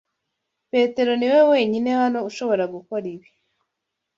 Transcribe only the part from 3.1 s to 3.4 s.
ibi.